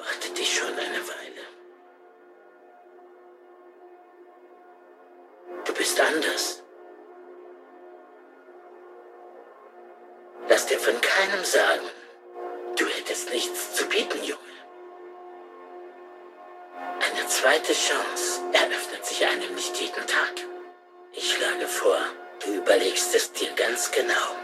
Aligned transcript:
beobachte 0.00 0.30
dich 0.30 0.56
schon 0.56 0.72
eine 0.72 1.08
Weile. 1.08 1.42
Du 5.64 5.74
bist 5.74 6.00
anders. 6.00 6.62
Lass 10.48 10.66
dir 10.66 10.78
von 10.78 11.00
keinem 11.00 11.44
sagen, 11.44 11.86
du 12.76 12.86
hättest 12.86 13.30
nichts 13.30 13.74
zu 13.74 13.86
bieten, 13.88 14.22
Junge. 14.24 14.40
Eine 16.76 17.26
zweite 17.28 17.72
Chance 17.72 18.40
eröffnet 18.52 19.04
sich 19.04 19.24
einem 19.24 19.54
nicht 19.54 19.76
jeden 19.80 20.06
Tag. 20.06 20.34
Ich 21.12 21.34
schlage 21.34 21.66
vor, 21.66 21.98
du 22.44 22.54
überlegst 22.54 23.14
es 23.14 23.32
dir 23.32 23.50
ganz 23.52 23.90
genau. 23.90 24.39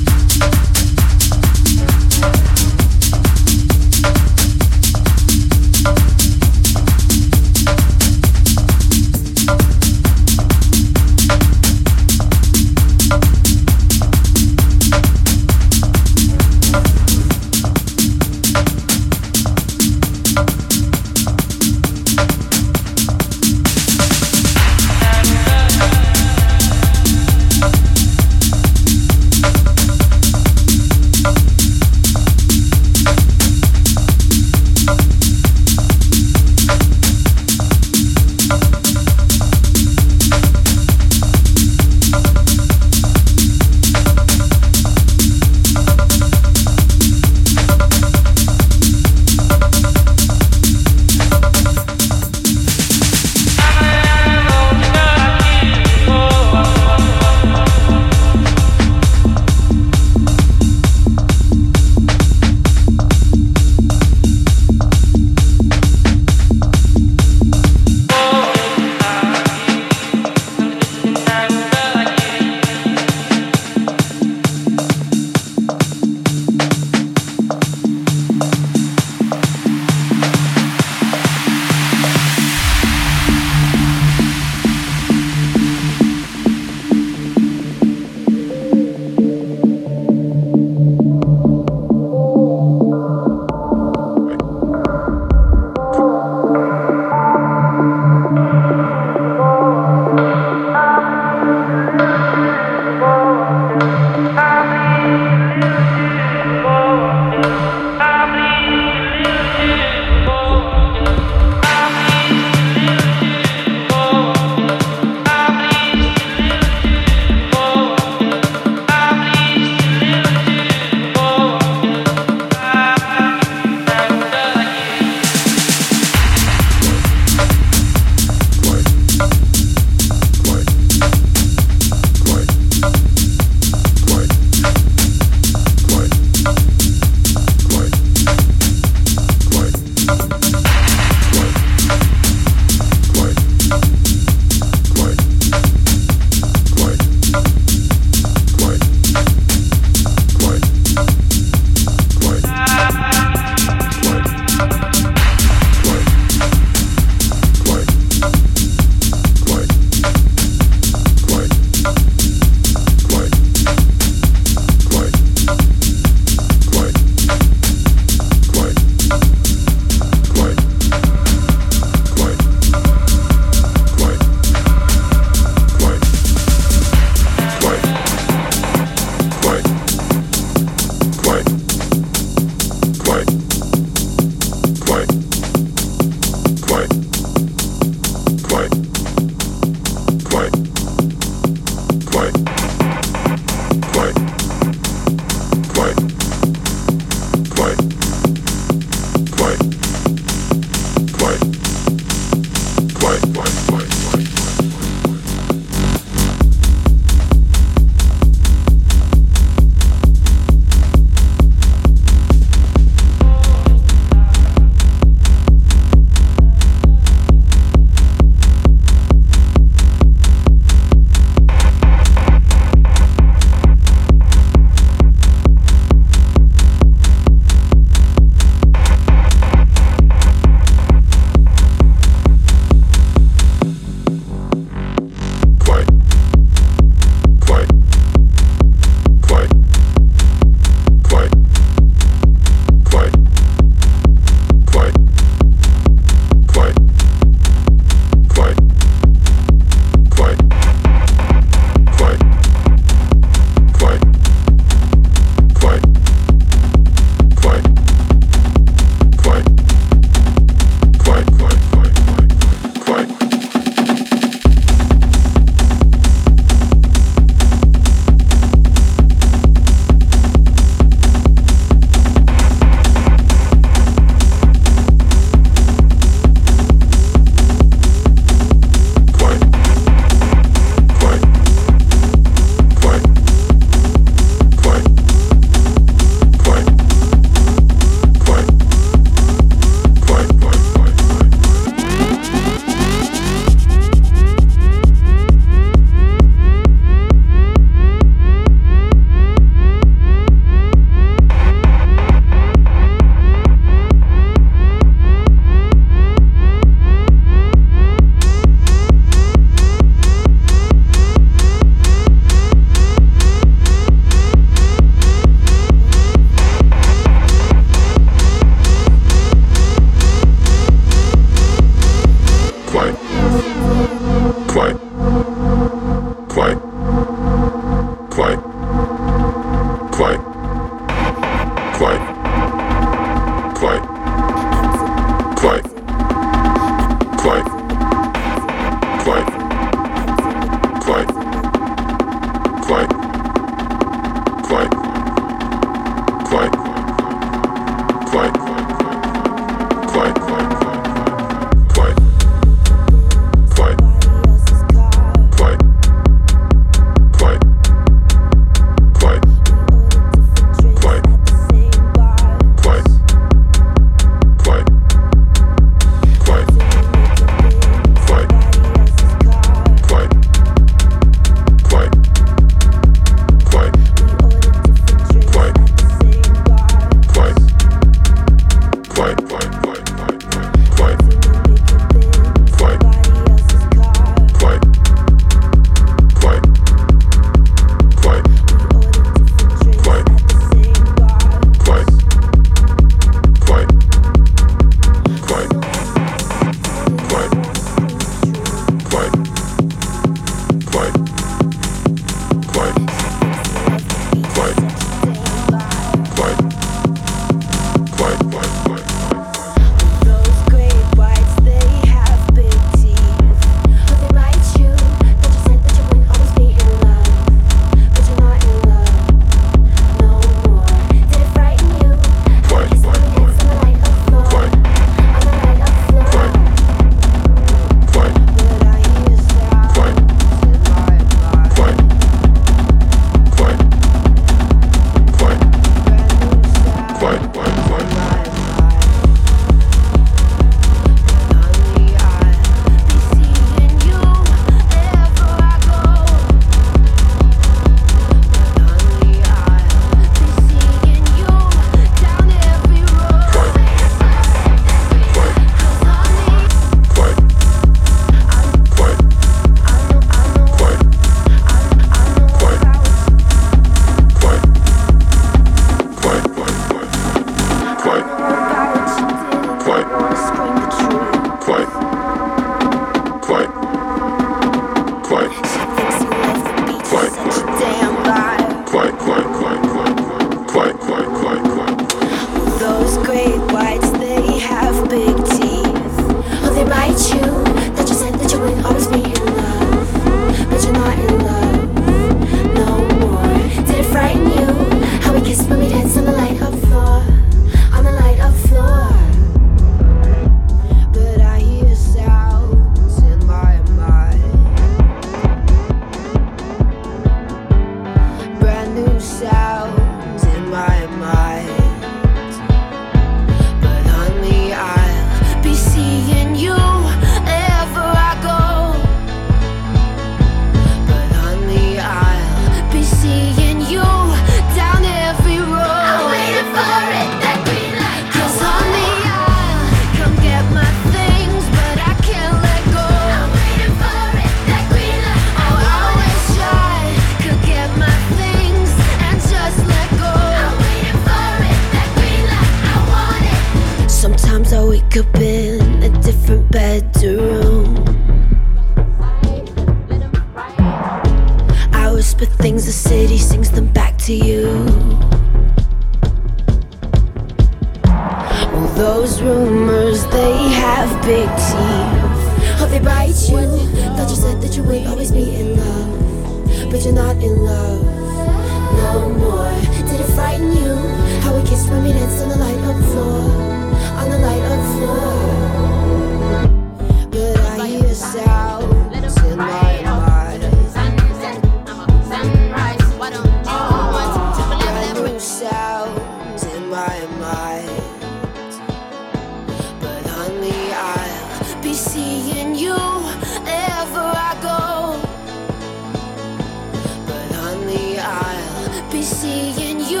Seeing 599.02 599.80
you 599.80 600.00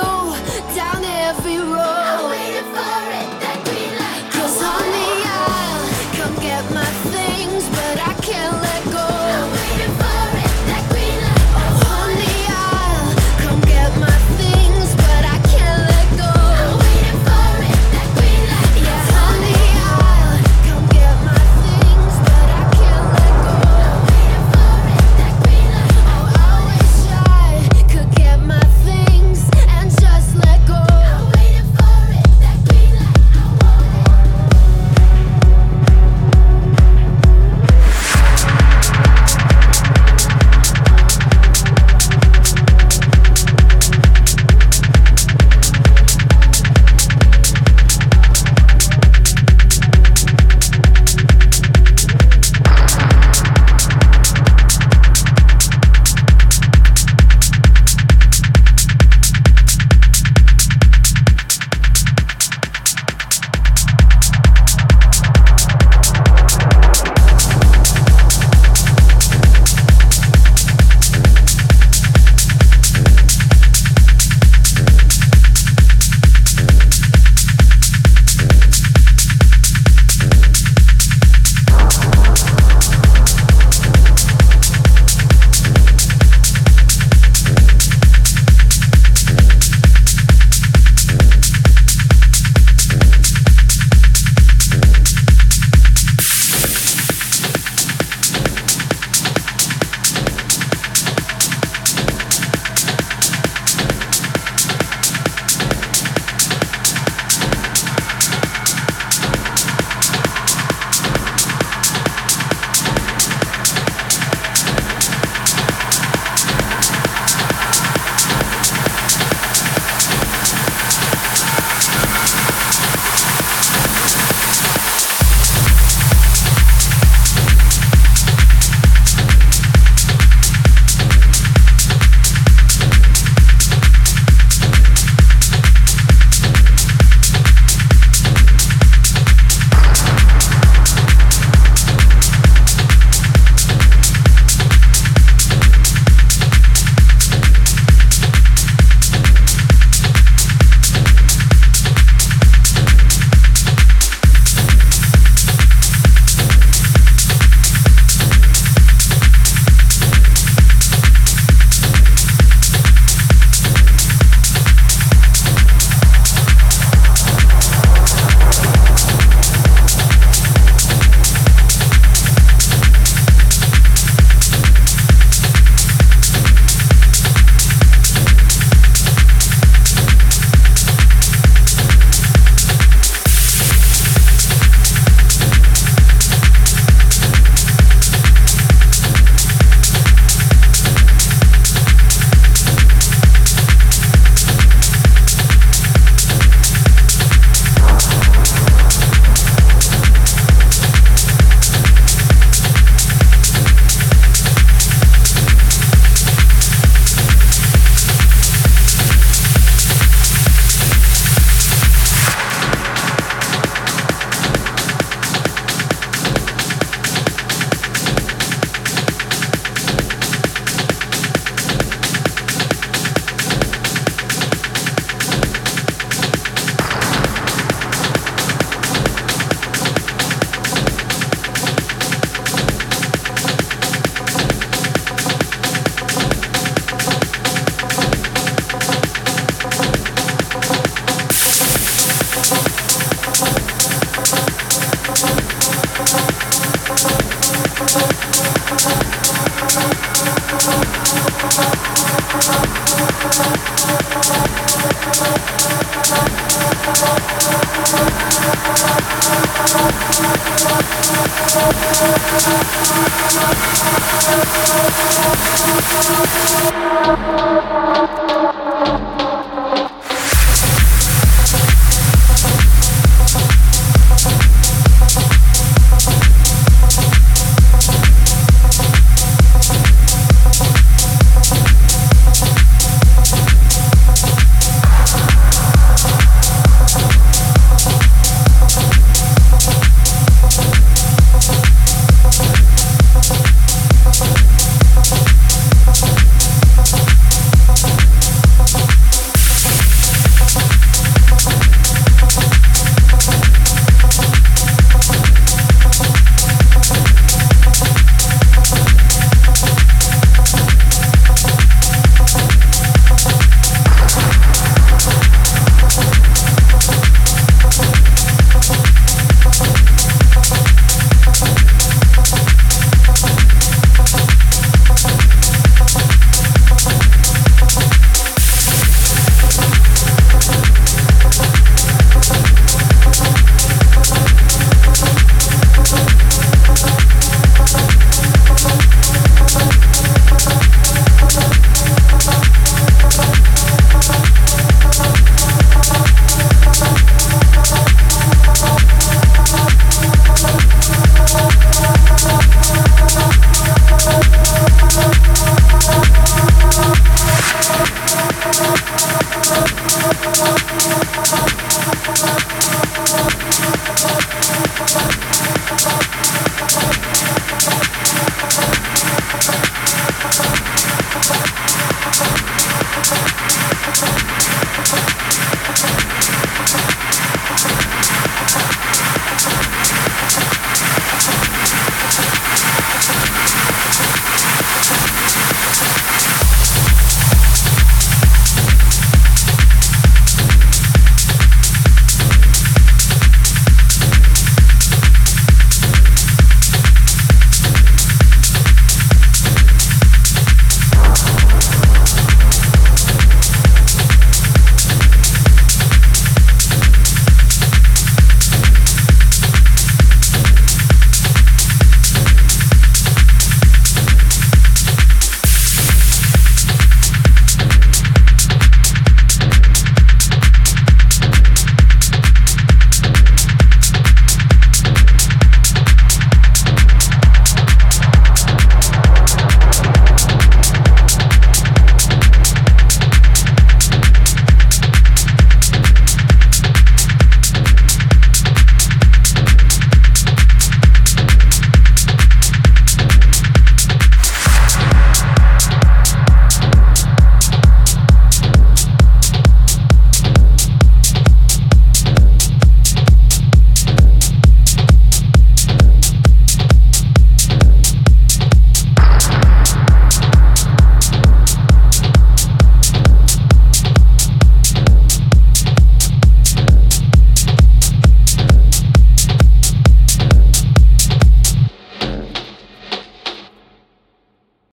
down 0.74 1.04
every 1.04 1.58
road. 1.58 2.01